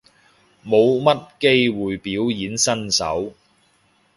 [0.65, 3.33] 冇乜機會表演身手